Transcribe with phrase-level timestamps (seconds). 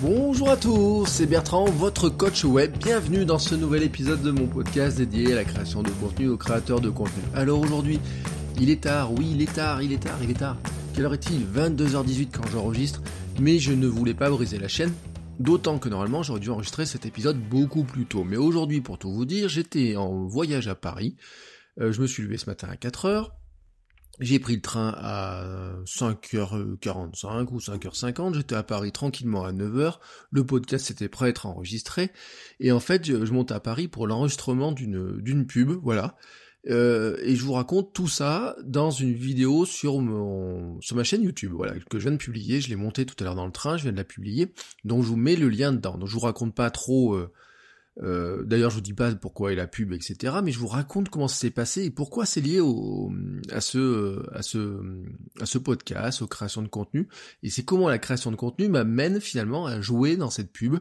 [0.00, 2.72] Bonjour à tous, c'est Bertrand, votre coach web.
[2.78, 6.36] Bienvenue dans ce nouvel épisode de mon podcast dédié à la création de contenu aux
[6.36, 7.20] créateurs de contenu.
[7.34, 7.98] Alors aujourd'hui,
[8.60, 10.56] il est tard, oui, il est tard, il est tard, il est tard.
[10.94, 11.44] Quelle heure est-il?
[11.44, 13.02] 22h18 quand j'enregistre,
[13.40, 14.92] mais je ne voulais pas briser la chaîne.
[15.40, 18.22] D'autant que normalement j'aurais dû enregistrer cet épisode beaucoup plus tôt.
[18.22, 21.16] Mais aujourd'hui, pour tout vous dire, j'étais en voyage à Paris.
[21.80, 23.30] Euh, je me suis levé ce matin à 4h.
[24.20, 25.44] J'ai pris le train à
[25.84, 29.98] 5h45 ou 5h50, j'étais à Paris tranquillement à 9h,
[30.30, 32.10] le podcast était prêt à être enregistré,
[32.58, 36.16] et en fait je, je monte à Paris pour l'enregistrement d'une, pub, voilà.
[36.68, 41.22] Euh, et je vous raconte tout ça dans une vidéo sur mon sur ma chaîne
[41.22, 43.52] YouTube, voilà, que je viens de publier, je l'ai montée tout à l'heure dans le
[43.52, 44.52] train, je viens de la publier,
[44.84, 45.96] donc je vous mets le lien dedans.
[45.96, 47.32] Donc je vous raconte pas trop euh,
[48.02, 50.36] euh, D'ailleurs, je vous dis pas pourquoi est la pub, etc.
[50.42, 53.12] Mais je vous raconte comment ça s'est passé et pourquoi c'est lié au,
[53.50, 54.80] à ce, à ce,
[55.40, 57.08] à ce podcast, aux créations de contenu.
[57.42, 60.78] Et c'est comment la création de contenu m'amène finalement à jouer dans cette pub.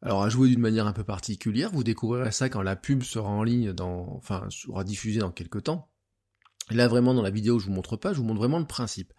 [0.00, 1.70] Alors à jouer d'une manière un peu particulière.
[1.72, 5.64] Vous découvrirez ça quand la pub sera en ligne, dans, enfin sera diffusée dans quelques
[5.64, 5.90] temps.
[6.70, 9.12] Là vraiment dans la vidéo, je vous montre pas, je vous montre vraiment le principe.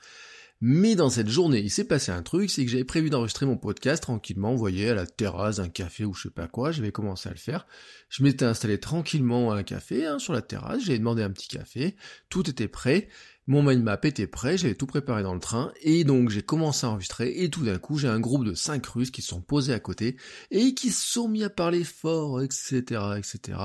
[0.62, 3.56] Mais dans cette journée, il s'est passé un truc, c'est que j'avais prévu d'enregistrer mon
[3.56, 6.92] podcast tranquillement, vous voyez, à la terrasse d'un café ou je sais pas quoi, j'avais
[6.92, 7.66] commencé à le faire.
[8.10, 11.48] Je m'étais installé tranquillement à un café, hein, sur la terrasse, j'avais demandé un petit
[11.48, 11.96] café,
[12.28, 13.08] tout était prêt,
[13.48, 16.86] mon mind map était prêt, j'avais tout préparé dans le train, et donc j'ai commencé
[16.86, 19.74] à enregistrer, et tout d'un coup, j'ai un groupe de cinq Russes qui sont posés
[19.74, 20.18] à côté,
[20.52, 22.84] et qui sont mis à parler fort, etc.,
[23.18, 23.58] etc.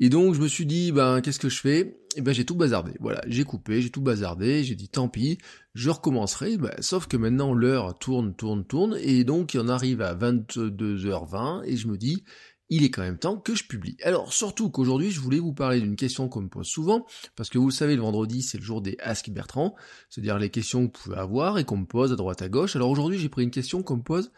[0.00, 1.80] Et donc je me suis dit, ben qu'est-ce que je fais?
[1.80, 2.92] Et eh ben j'ai tout bazardé.
[3.00, 5.38] Voilà, j'ai coupé, j'ai tout bazardé, j'ai dit tant pis,
[5.74, 6.56] je recommencerai.
[6.56, 11.64] Ben, sauf que maintenant l'heure tourne, tourne, tourne, et donc il en arrive à 22h20,
[11.66, 12.24] et je me dis,
[12.70, 13.96] il est quand même temps que je publie.
[14.02, 17.04] Alors surtout qu'aujourd'hui je voulais vous parler d'une question qu'on me pose souvent,
[17.36, 19.74] parce que vous le savez, le vendredi c'est le jour des Ask Bertrand,
[20.08, 22.74] c'est-à-dire les questions que vous pouvez avoir et qu'on me pose à droite à gauche.
[22.74, 24.32] Alors aujourd'hui j'ai pris une question qu'on me pose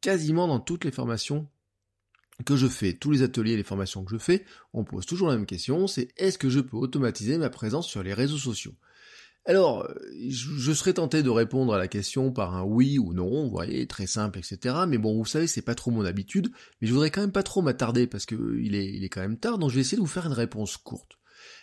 [0.00, 1.48] quasiment dans toutes les formations
[2.44, 5.28] que je fais, tous les ateliers et les formations que je fais, on pose toujours
[5.28, 8.74] la même question, c'est est-ce que je peux automatiser ma présence sur les réseaux sociaux?
[9.48, 9.88] Alors,
[10.28, 13.86] je serais tenté de répondre à la question par un oui ou non, vous voyez,
[13.86, 14.74] très simple, etc.
[14.88, 17.44] Mais bon, vous savez, c'est pas trop mon habitude, mais je voudrais quand même pas
[17.44, 19.96] trop m'attarder parce que il est, il est quand même tard, donc je vais essayer
[19.96, 21.12] de vous faire une réponse courte.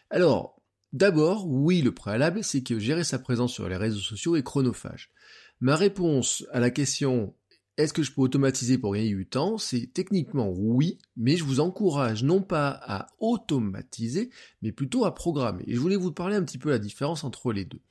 [0.09, 0.61] Alors,
[0.93, 5.11] d'abord, oui, le préalable, c'est que gérer sa présence sur les réseaux sociaux est chronophage.
[5.59, 7.35] Ma réponse à la question
[7.77, 9.57] est-ce que je peux automatiser pour gagner du temps?
[9.57, 14.29] C'est techniquement oui, mais je vous encourage non pas à automatiser,
[14.61, 15.63] mais plutôt à programmer.
[15.67, 17.81] Et je voulais vous parler un petit peu la différence entre les deux.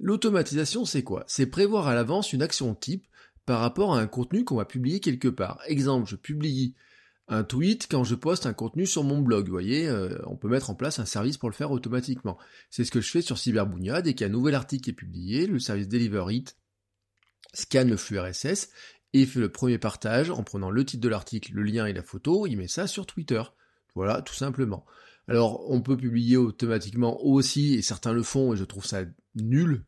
[0.00, 1.24] L'automatisation, c'est quoi?
[1.26, 3.06] C'est prévoir à l'avance une action type
[3.44, 5.60] par rapport à un contenu qu'on va publier quelque part.
[5.66, 6.74] Exemple, je publie
[7.28, 9.46] un tweet quand je poste un contenu sur mon blog.
[9.46, 12.38] Vous voyez, euh, on peut mettre en place un service pour le faire automatiquement.
[12.70, 14.00] C'est ce que je fais sur Cyberbounia.
[14.00, 16.56] Dès qu'il y a un nouvel article est publié, le service Deliver It
[17.54, 18.70] scanne le flux RSS
[19.12, 22.02] et fait le premier partage en prenant le titre de l'article, le lien et la
[22.02, 23.42] photo, il met ça sur Twitter.
[23.94, 24.84] Voilà, tout simplement.
[25.28, 29.02] Alors, on peut publier automatiquement aussi, et certains le font, et je trouve ça
[29.36, 29.84] nul,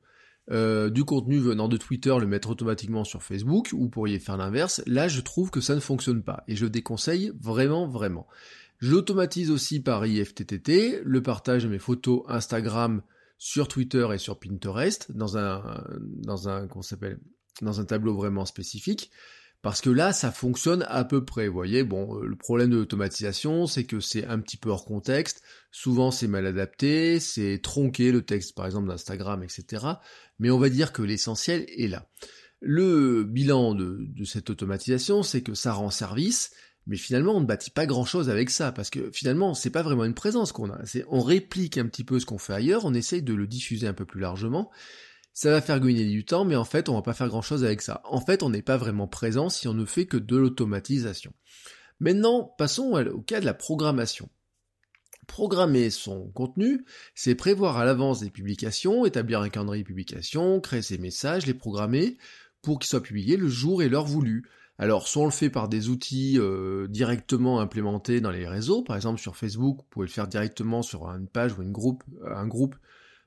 [0.50, 4.82] euh, du contenu venant de Twitter, le mettre automatiquement sur Facebook, ou pourriez faire l'inverse.
[4.86, 8.26] Là, je trouve que ça ne fonctionne pas, et je déconseille vraiment, vraiment.
[8.80, 13.02] J'automatise aussi par IFTTT le partage de mes photos Instagram
[13.38, 17.18] sur Twitter et sur Pinterest, dans un, dans un, qu'on s'appelle,
[17.62, 19.10] dans un tableau vraiment spécifique.
[19.62, 21.48] Parce que là, ça fonctionne à peu près.
[21.48, 25.42] Voyez, bon, euh, le problème de l'automatisation, c'est que c'est un petit peu hors contexte.
[25.70, 29.87] Souvent, c'est mal adapté, c'est tronqué le texte, par exemple, d'Instagram, etc.
[30.38, 32.06] Mais on va dire que l'essentiel est là.
[32.60, 36.50] Le bilan de, de cette automatisation, c'est que ça rend service,
[36.87, 40.05] mais finalement, on ne bâtit pas grand-chose avec ça, parce que finalement, c'est pas vraiment
[40.05, 40.78] une présence qu'on a.
[41.08, 43.94] On réplique un petit peu ce qu'on fait ailleurs, on essaye de le diffuser un
[43.94, 44.70] peu plus largement,
[45.34, 47.64] ça va faire gagner du temps, mais en fait, on va pas faire grand chose
[47.64, 48.00] avec ça.
[48.04, 51.32] En fait, on n'est pas vraiment présent si on ne fait que de l'automatisation.
[51.98, 54.31] Maintenant, passons au cas de la programmation.
[55.26, 56.84] Programmer son contenu,
[57.14, 61.54] c'est prévoir à l'avance des publications, établir un calendrier de publication, créer ses messages, les
[61.54, 62.16] programmer
[62.62, 64.48] pour qu'ils soient publiés le jour et l'heure voulue.
[64.78, 68.96] Alors, soit on le fait par des outils euh, directement implémentés dans les réseaux, par
[68.96, 72.46] exemple sur Facebook, vous pouvez le faire directement sur une page ou une groupe, un
[72.46, 72.76] groupe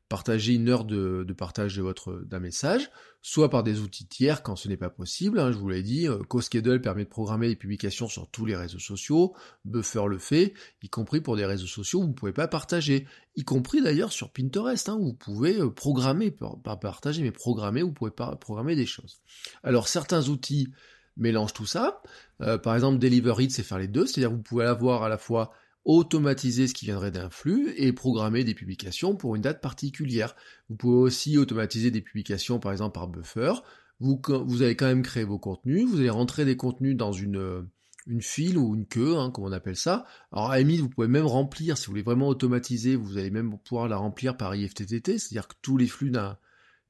[0.10, 2.90] partager une heure de, partage de votre d'un message,
[3.22, 5.40] soit par des outils tiers quand ce n'est pas possible.
[5.40, 8.56] Hein, je vous l'ai dit, euh, CoSchedule permet de programmer les publications sur tous les
[8.56, 12.32] réseaux sociaux, Buffer le fait, y compris pour des réseaux sociaux où vous ne pouvez
[12.32, 13.06] pas partager,
[13.36, 17.94] y compris d'ailleurs sur Pinterest, hein, vous pouvez euh, programmer, pas partager, mais programmer, vous
[17.94, 19.20] pouvez programmer des choses.
[19.64, 20.70] Alors certains outils
[21.18, 22.02] mélangent tout ça.
[22.42, 25.52] Euh, par exemple, Delivery, c'est faire les deux, c'est-à-dire vous pouvez avoir à la fois
[25.88, 30.36] automatiser ce qui viendrait d'un flux et programmer des publications pour une date particulière.
[30.70, 33.54] Vous pouvez aussi automatiser des publications par exemple par buffer.
[34.02, 34.20] Vous,
[34.62, 37.68] allez quand même créer vos contenus, vous allez rentrer des contenus dans une,
[38.06, 40.06] une file ou une queue, hein, comme on appelle ça.
[40.34, 43.88] Alors à vous pouvez même remplir, si vous voulez vraiment automatiser, vous allez même pouvoir
[43.88, 46.38] la remplir par IFTTT, c'est-à-dire que tous les flux d'un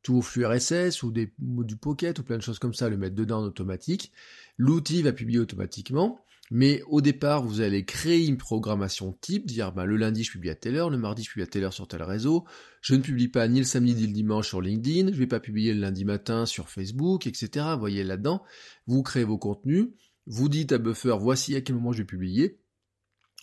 [0.02, 2.98] tous vos flux RSS ou, ou du Pocket ou plein de choses comme ça, le
[2.98, 4.12] mettre dedans en automatique.
[4.58, 6.20] L'outil va publier automatiquement.
[6.50, 10.50] Mais au départ, vous allez créer une programmation type, dire bah, le lundi je publie
[10.50, 12.46] à telle heure, le mardi je publie à telle heure sur tel réseau,
[12.82, 15.28] je ne publie pas ni le samedi ni le dimanche sur LinkedIn, je ne vais
[15.28, 17.66] pas publier le lundi matin sur Facebook, etc.
[17.74, 18.44] Vous voyez là-dedans,
[18.86, 19.90] vous créez vos contenus,
[20.26, 22.60] vous dites à Buffer voici à quel moment je vais publier,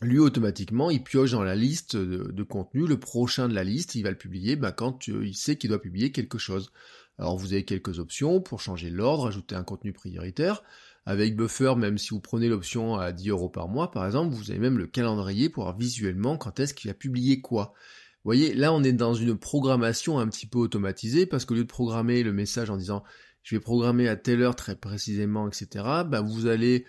[0.00, 3.94] lui automatiquement il pioche dans la liste de, de contenu le prochain de la liste,
[3.96, 6.72] il va le publier bah, quand euh, il sait qu'il doit publier quelque chose.
[7.18, 10.62] Alors vous avez quelques options pour changer l'ordre, ajouter un contenu prioritaire.
[11.06, 14.50] Avec Buffer, même si vous prenez l'option à 10 euros par mois, par exemple, vous
[14.50, 17.74] avez même le calendrier pour voir visuellement quand est-ce qu'il a publié quoi.
[18.24, 21.64] Vous voyez, là on est dans une programmation un petit peu automatisée, parce qu'au lieu
[21.64, 23.04] de programmer le message en disant
[23.42, 26.86] je vais programmer à telle heure très précisément, etc., bah vous allez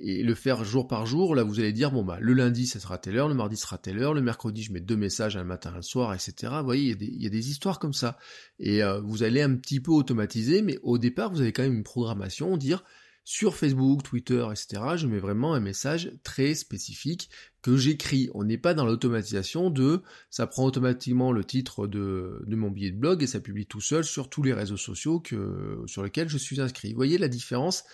[0.00, 2.96] le faire jour par jour, là vous allez dire bon bah le lundi ça sera
[2.96, 5.74] telle heure, le mardi sera telle heure, le mercredi je mets deux messages un matin
[5.76, 6.54] un soir, etc.
[6.60, 8.16] Vous voyez, il y, a des, histoires comme ça.
[8.58, 11.74] Et euh, vous allez un petit peu automatiser, mais au départ vous avez quand même
[11.74, 12.82] une programmation, dire
[13.30, 17.28] sur Facebook, Twitter, etc., je mets vraiment un message très spécifique
[17.60, 18.30] que j'écris.
[18.32, 22.96] On n'est pas dans l'automatisation de ça prend automatiquement le titre de, mon billet de
[22.96, 26.38] blog et ça publie tout seul sur tous les réseaux sociaux que, sur lesquels je
[26.38, 26.92] suis inscrit.
[26.92, 27.84] Vous voyez la différence?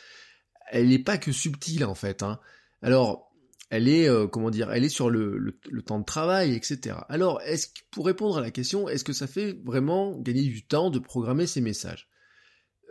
[0.70, 2.22] Elle n'est pas que subtile en fait.
[2.22, 2.38] Hein.
[2.80, 3.34] Alors,
[3.70, 6.98] elle est, euh, comment dire, elle est sur le, temps de travail, etc.
[7.08, 10.90] Alors, est-ce pour répondre à la question, est-ce que ça fait vraiment gagner du temps
[10.90, 12.08] de programmer ces messages?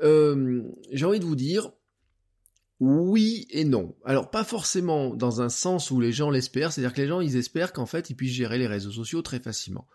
[0.01, 0.61] Euh,
[0.91, 1.71] J'ai envie de vous dire,
[2.79, 3.95] oui et non.
[4.05, 7.37] Alors pas forcément dans un sens où les gens l'espèrent, c'est-à-dire que les gens ils
[7.37, 9.87] espèrent qu'en fait ils puissent gérer les réseaux sociaux très facilement.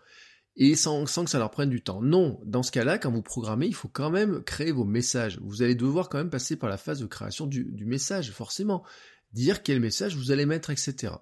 [0.55, 2.01] Et sans, que ça leur prenne du temps.
[2.01, 5.39] Non, dans ce cas-là, quand vous programmez, il faut quand même créer vos messages.
[5.41, 8.83] Vous allez devoir quand même passer par la phase de création du, du message, forcément.
[9.31, 11.13] Dire quel message vous allez mettre, etc.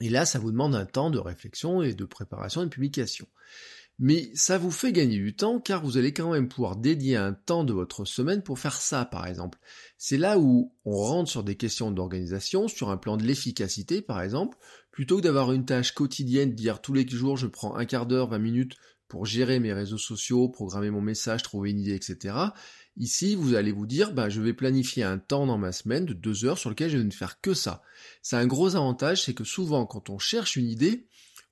[0.00, 3.26] Et là, ça vous demande un temps de réflexion et de préparation et de publication
[3.98, 7.32] mais ça vous fait gagner du temps car vous allez quand même pouvoir dédier un
[7.32, 9.58] temps de votre semaine pour faire ça par exemple.
[9.96, 14.20] C'est là où on rentre sur des questions d'organisation, sur un plan de l'efficacité par
[14.20, 14.58] exemple,
[14.90, 18.28] plutôt que d'avoir une tâche quotidienne, dire tous les jours je prends un quart d'heure,
[18.28, 18.76] 20 minutes
[19.08, 22.34] pour gérer mes réseaux sociaux, programmer mon message, trouver une idée, etc.
[22.96, 26.12] Ici, vous allez vous dire, bah, je vais planifier un temps dans ma semaine de
[26.12, 27.82] deux heures sur lequel je vais ne faire que ça.
[28.22, 31.06] C'est un gros avantage, c'est que souvent, quand on cherche une idée,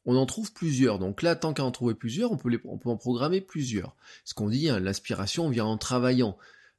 [0.07, 0.99] on en trouve plusieurs.
[0.99, 3.95] Donc là, tant qu'à en trouver plusieurs, on peut, en programmer plusieurs.
[4.25, 6.37] Ce qu'on dit, hein, l'inspiration vient en travaillant.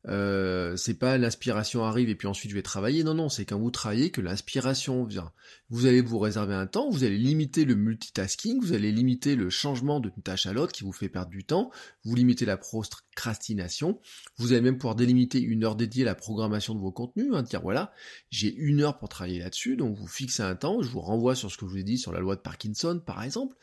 [0.07, 3.04] Euh, c'est pas l'inspiration arrive et puis ensuite je vais travailler.
[3.04, 5.31] Non, non, c'est quand vous travaillez que l'inspiration vient.
[5.69, 9.50] Vous allez vous réserver un temps, vous allez limiter le multitasking, vous allez limiter le
[9.50, 11.72] changement d'une tâche à l'autre qui vous fait perdre du temps,
[12.04, 14.00] vous limitez la procrastination,
[14.38, 17.42] vous allez même pouvoir délimiter une heure dédiée à la programmation de vos contenus, hein,
[17.42, 17.92] dire voilà,
[18.30, 21.52] j'ai une heure pour travailler là-dessus, donc vous fixez un temps, je vous renvoie sur
[21.52, 23.56] ce que je vous ai dit sur la loi de Parkinson par exemple,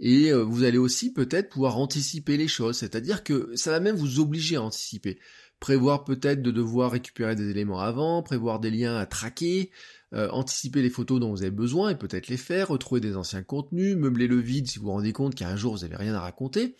[0.00, 3.96] et euh, vous allez aussi peut-être pouvoir anticiper les choses, c'est-à-dire que ça va même
[3.96, 5.18] vous obliger à anticiper
[5.64, 9.70] prévoir peut-être de devoir récupérer des éléments avant, prévoir des liens à traquer,
[10.12, 13.42] euh, anticiper les photos dont vous avez besoin et peut-être les faire, retrouver des anciens
[13.42, 16.20] contenus, meubler le vide si vous vous rendez compte qu'un jour vous n'avez rien à
[16.20, 16.76] raconter.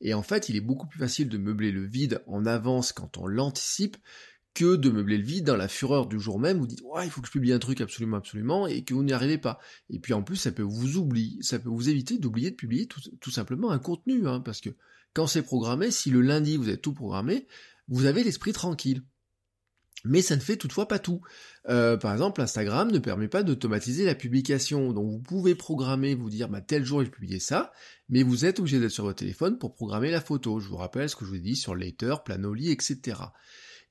[0.00, 3.18] Et en fait, il est beaucoup plus facile de meubler le vide en avance quand
[3.18, 3.96] on l'anticipe
[4.52, 7.10] que de meubler le vide dans la fureur du jour même, vous dites ouais il
[7.10, 9.60] faut que je publie un truc absolument absolument et que vous n'y arrivez pas.
[9.90, 12.88] Et puis en plus ça peut vous oublier, ça peut vous éviter d'oublier de publier
[12.88, 14.70] tout, simplement un contenu, hein, parce que
[15.12, 17.46] quand c'est programmé, si le lundi vous avez tout programmé,
[17.88, 19.02] vous avez l'esprit tranquille.
[20.06, 21.22] Mais ça ne fait toutefois pas tout.
[21.68, 24.92] Euh, par exemple, Instagram ne permet pas d'automatiser la publication.
[24.92, 27.72] Donc vous pouvez programmer, vous dire bah, tel jour il publier ça,
[28.10, 30.60] mais vous êtes obligé d'être sur votre téléphone pour programmer la photo.
[30.60, 33.16] Je vous rappelle ce que je vous ai dit sur Later, Planoli, etc.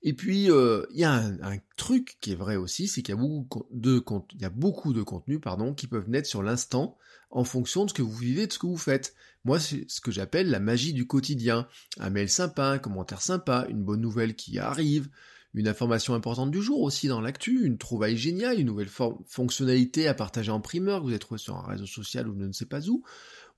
[0.03, 3.17] Et puis euh, il y a un, truc qui est vrai aussi, c'est qu'il y
[3.17, 6.97] a beaucoup de contenus pardon qui peuvent naître sur l'instant
[7.33, 9.15] en fonction de ce que vous vivez, de ce que vous faites.
[9.43, 11.67] Moi, c'est ce que j'appelle la magie du quotidien.
[11.99, 15.09] Un mail sympa, un commentaire sympa, une bonne nouvelle qui arrive,
[15.55, 18.89] une information importante du jour aussi dans l'actu, une trouvaille géniale, une nouvelle
[19.25, 22.45] fonctionnalité à partager en primeur que vous avez trouvé sur un réseau social ou je
[22.45, 23.03] ne sais pas où,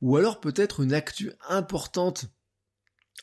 [0.01, 2.27] ou alors peut-être une actu importante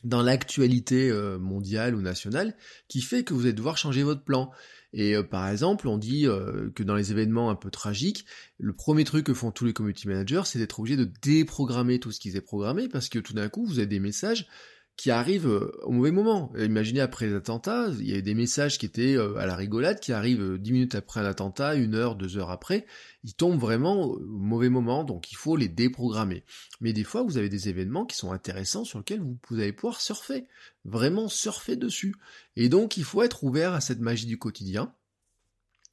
[0.03, 2.55] dans l'actualité euh, mondiale ou nationale
[2.87, 4.51] qui fait que vous allez devoir changer votre plan.
[4.91, 8.25] Et euh, par exemple, on dit euh, que dans les événements un peu tragiques,
[8.57, 12.11] le premier truc que font tous les community managers, c'est d'être obligé de déprogrammer tout
[12.11, 14.47] ce qu'ils aient programmé parce que tout d'un coup, vous avez des messages
[14.95, 16.51] qui arrivent euh, au mauvais moment.
[16.57, 19.99] Imaginez après les attentats, il y a des messages qui étaient euh, à la rigolade,
[19.99, 22.85] qui arrivent euh, dix minutes après un attentat, une heure, deux heures après,
[23.23, 26.43] ils tombent vraiment au mauvais moment, donc il faut les déprogrammer.
[26.79, 29.73] Mais des fois, vous avez des événements qui sont intéressants sur lesquels vous, vous allez
[29.73, 30.45] pouvoir surfer,
[30.85, 32.15] vraiment surfer dessus.
[32.55, 34.93] Et donc, il faut être ouvert à cette magie du quotidien.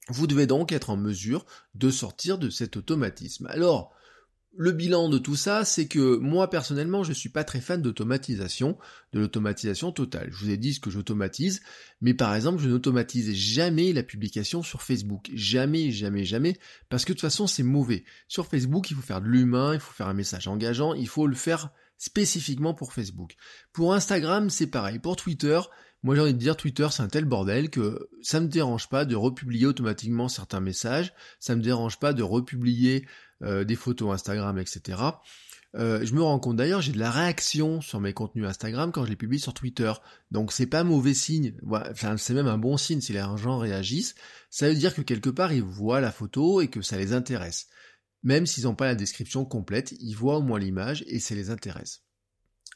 [0.09, 3.47] Vous devez donc être en mesure de sortir de cet automatisme.
[3.47, 3.95] Alors,
[4.57, 8.77] le bilan de tout ça, c'est que moi personnellement, je suis pas très fan d'automatisation,
[9.13, 10.29] de l'automatisation totale.
[10.31, 11.63] Je vous ai dit ce que j'automatise,
[12.01, 15.31] mais par exemple, je n'automatise jamais la publication sur Facebook.
[15.35, 18.05] Jamais, jamais, jamais, parce que de toute façon, c'est mauvais.
[18.29, 21.27] Sur Facebook, il faut faire de l'humain, il faut faire un message engageant, il faut
[21.27, 23.37] le faire spécifiquement pour Facebook.
[23.73, 24.99] Pour Instagram, c'est pareil.
[24.99, 25.61] Pour Twitter,
[26.03, 29.05] moi j'ai envie de dire Twitter c'est un tel bordel que ça me dérange pas
[29.05, 33.05] de republier automatiquement certains messages, ça me dérange pas de republier
[33.43, 34.99] euh, des photos Instagram, etc.
[35.77, 39.05] Euh, je me rends compte d'ailleurs, j'ai de la réaction sur mes contenus Instagram quand
[39.05, 39.93] je les publie sur Twitter.
[40.31, 41.55] Donc c'est pas mauvais signe.
[41.71, 44.15] Enfin, c'est même un bon signe si les gens réagissent.
[44.51, 47.69] Ça veut dire que quelque part ils voient la photo et que ça les intéresse.
[48.23, 51.51] Même s'ils n'ont pas la description complète, ils voient au moins l'image et ça les
[51.51, 52.03] intéresse.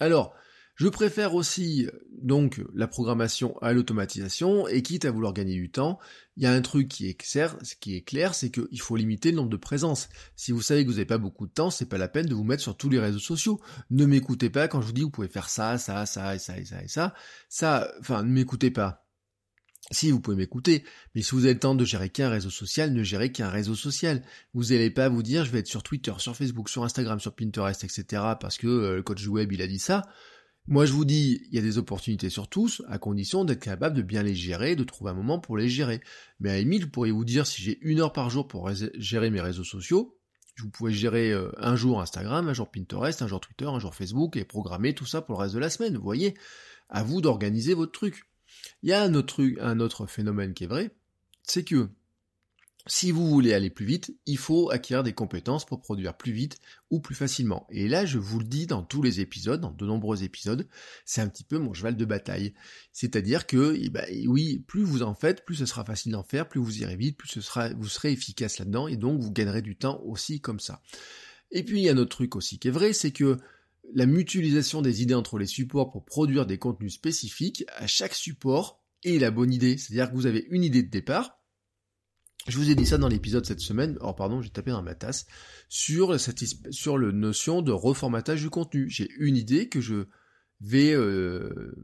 [0.01, 0.35] Alors,
[0.77, 6.01] je préfère aussi donc la programmation à l'automatisation et quitte à vouloir gagner du temps,
[6.37, 9.57] il y a un truc qui est clair, c'est qu'il faut limiter le nombre de
[9.57, 10.09] présences.
[10.35, 12.35] Si vous savez que vous n'avez pas beaucoup de temps, c'est pas la peine de
[12.35, 13.61] vous mettre sur tous les réseaux sociaux.
[13.91, 16.59] Ne m'écoutez pas quand je vous dis vous pouvez faire ça, ça, ça et ça
[16.59, 17.15] et ça et ça.
[17.49, 19.05] Ça, enfin, ne m'écoutez pas.
[19.91, 20.83] Si vous pouvez m'écouter,
[21.15, 23.75] mais si vous avez le temps de gérer qu'un réseau social, ne gérez qu'un réseau
[23.75, 24.23] social.
[24.55, 27.35] Vous n'allez pas vous dire je vais être sur Twitter, sur Facebook, sur Instagram, sur
[27.35, 28.23] Pinterest, etc.
[28.41, 30.03] parce que euh, le coach web il a dit ça.
[30.67, 33.97] Moi, je vous dis, il y a des opportunités sur tous, à condition d'être capable
[33.97, 36.01] de bien les gérer, de trouver un moment pour les gérer.
[36.41, 39.31] Mais à limite, je pourrais vous dire, si j'ai une heure par jour pour gérer
[39.31, 40.19] mes réseaux sociaux,
[40.63, 43.95] vous pouvez gérer euh, un jour Instagram, un jour Pinterest, un jour Twitter, un jour
[43.95, 45.97] Facebook, et programmer tout ça pour le reste de la semaine.
[45.97, 46.35] Vous voyez,
[46.89, 48.25] à vous d'organiser votre truc.
[48.83, 50.95] Il y a un autre un autre phénomène qui est vrai,
[51.43, 51.91] c'est que
[52.87, 56.59] si vous voulez aller plus vite, il faut acquérir des compétences pour produire plus vite
[56.91, 57.67] ou plus facilement.
[57.71, 60.69] Et là, je vous le dis dans tous les épisodes, dans de nombreux épisodes,
[61.07, 62.53] c'est un petit peu mon cheval de bataille.
[62.93, 66.47] C'est-à-dire que, eh ben, oui, plus vous en faites, plus ce sera facile d'en faire,
[66.47, 67.39] plus vous irez vite, plus
[67.77, 70.83] vous serez efficace là-dedans, et donc vous gagnerez du temps aussi comme ça.
[71.51, 73.39] Et puis, il y a un autre truc aussi qui est vrai, c'est que
[73.95, 78.83] la mutualisation des idées entre les supports pour produire des contenus spécifiques, à chaque support
[79.05, 79.79] est la bonne idée.
[79.79, 81.39] C'est-à-dire que vous avez une idée de départ,
[82.47, 84.95] je vous ai dit ça dans l'épisode cette semaine, oh pardon, j'ai tapé dans ma
[84.95, 85.27] tasse,
[85.69, 88.89] sur, le notion de reformatage du contenu.
[88.91, 90.07] J'ai une idée que je
[90.61, 91.75] vais euh,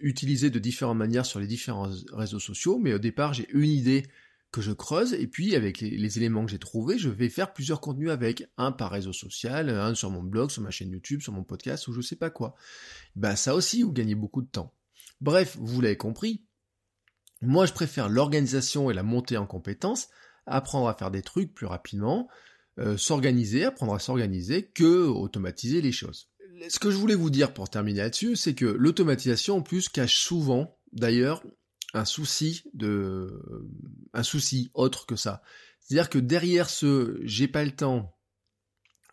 [0.00, 4.04] utiliser de différentes manières sur les différents réseaux sociaux, mais au départ j'ai une idée
[4.52, 7.80] que je creuse, et puis avec les, éléments que j'ai trouvés, je vais faire plusieurs
[7.80, 11.32] contenus avec, un par réseau social, un sur mon blog, sur ma chaîne YouTube, sur
[11.32, 12.54] mon podcast, ou je sais pas quoi.
[13.16, 14.74] Bah ça aussi, vous gagnez beaucoup de temps.
[15.22, 16.44] Bref, vous l'avez compris,
[17.42, 20.08] moi, je préfère l'organisation et la montée en compétences,
[20.46, 22.28] apprendre à faire des trucs plus rapidement,
[22.78, 26.28] euh, s'organiser, apprendre à s'organiser, que automatiser les choses.
[26.68, 30.20] Ce que je voulais vous dire pour terminer là-dessus, c'est que l'automatisation en plus cache
[30.20, 31.42] souvent, d'ailleurs,
[31.94, 33.68] un souci de,
[34.14, 35.42] un souci autre que ça.
[35.80, 38.16] C'est-à-dire que derrière ce j'ai pas le temps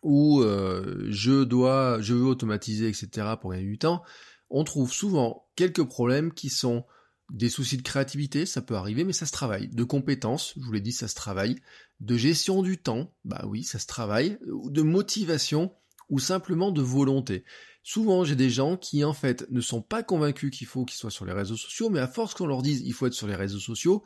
[0.02, 3.34] ou euh, je dois, je veux automatiser, etc.
[3.40, 4.02] pour gagner du temps,
[4.48, 6.84] on trouve souvent quelques problèmes qui sont
[7.32, 9.68] des soucis de créativité, ça peut arriver, mais ça se travaille.
[9.68, 11.56] De compétences, je vous l'ai dit, ça se travaille.
[12.00, 14.38] De gestion du temps, bah oui, ça se travaille.
[14.66, 15.72] De motivation
[16.08, 17.44] ou simplement de volonté.
[17.82, 21.10] Souvent, j'ai des gens qui, en fait, ne sont pas convaincus qu'il faut qu'ils soient
[21.10, 23.36] sur les réseaux sociaux, mais à force qu'on leur dise il faut être sur les
[23.36, 24.04] réseaux sociaux,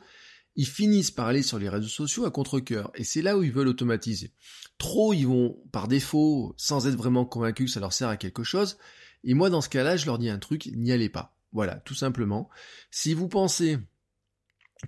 [0.55, 2.91] ils finissent par aller sur les réseaux sociaux à contre-coeur.
[2.95, 4.31] Et c'est là où ils veulent automatiser.
[4.77, 8.43] Trop, ils vont, par défaut, sans être vraiment convaincus que ça leur sert à quelque
[8.43, 8.77] chose.
[9.23, 11.34] Et moi, dans ce cas-là, je leur dis un truc, n'y allez pas.
[11.55, 12.49] Voilà, tout simplement.
[12.91, 13.79] Si vous pensez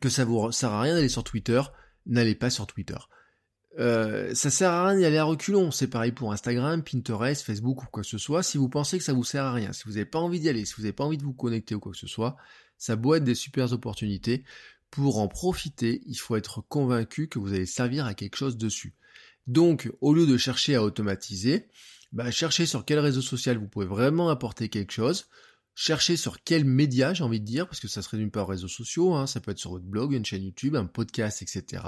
[0.01, 1.61] que ça vous sert à rien d'aller sur Twitter,
[2.05, 2.97] n'allez pas sur Twitter.
[3.79, 5.71] Euh, ça sert à rien d'y aller à reculons.
[5.71, 8.43] C'est pareil pour Instagram, Pinterest, Facebook ou quoi que ce soit.
[8.43, 10.49] Si vous pensez que ça vous sert à rien, si vous n'avez pas envie d'y
[10.49, 12.35] aller, si vous n'avez pas envie de vous connecter ou quoi que ce soit,
[12.77, 14.43] ça être des super opportunités.
[14.91, 18.93] Pour en profiter, il faut être convaincu que vous allez servir à quelque chose dessus.
[19.47, 21.69] Donc, au lieu de chercher à automatiser,
[22.11, 25.29] bah, cherchez sur quel réseau social vous pouvez vraiment apporter quelque chose.
[25.79, 28.67] Cherchez sur quel média, j'ai envie de dire, parce que ça serait d'une part réseaux
[28.67, 31.83] sociaux, hein, ça peut être sur votre blog, une chaîne YouTube, un podcast, etc.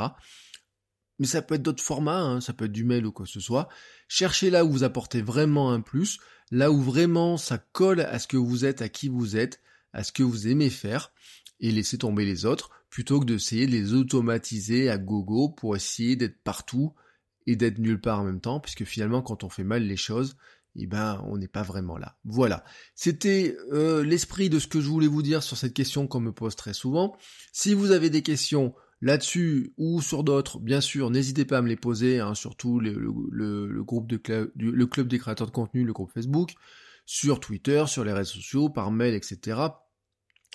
[1.17, 3.31] mais ça peut être d'autres formats, hein, ça peut être du mail ou quoi que
[3.31, 3.67] ce soit.
[4.07, 6.19] Cherchez là où vous apportez vraiment un plus,
[6.51, 9.59] là où vraiment ça colle à ce que vous êtes, à qui vous êtes,
[9.91, 11.11] à ce que vous aimez faire,
[11.59, 16.15] et laissez tomber les autres, plutôt que d'essayer de les automatiser à gogo pour essayer
[16.15, 16.93] d'être partout
[17.47, 20.37] et d'être nulle part en même temps, puisque finalement quand on fait mal les choses,
[20.83, 22.17] eh ben on n'est pas vraiment là.
[22.23, 22.63] Voilà.
[22.95, 26.31] C'était euh, l'esprit de ce que je voulais vous dire sur cette question qu'on me
[26.31, 27.15] pose très souvent.
[27.51, 31.69] Si vous avez des questions là-dessus ou sur d'autres, bien sûr, n'hésitez pas à me
[31.69, 32.93] les poser, hein, surtout le,
[33.83, 34.21] groupe de
[34.55, 36.53] le club des créateurs de contenu, le groupe Facebook,
[37.05, 39.57] sur Twitter, sur les réseaux sociaux, par mail, etc.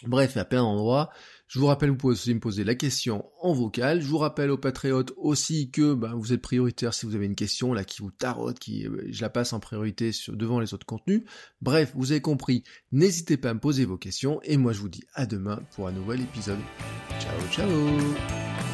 [0.03, 1.11] Bref, a plein d'endroits.
[1.47, 4.01] Je vous rappelle, vous pouvez aussi me poser la question en vocal.
[4.01, 7.37] Je vous rappelle aux patriotes aussi que bah, vous êtes prioritaire si vous avez une
[7.37, 10.87] question là qui vous tarote, qui euh, je la passe en priorité devant les autres
[10.87, 11.23] contenus.
[11.61, 12.65] Bref, vous avez compris.
[12.93, 15.87] N'hésitez pas à me poser vos questions et moi je vous dis à demain pour
[15.87, 16.59] un nouvel épisode.
[17.21, 18.74] Ciao ciao